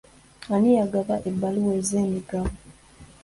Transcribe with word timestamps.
Ani 0.53 0.71
agaba 0.83 1.15
ebbaluwa 1.29 1.75
z'emigabo? 1.87 2.51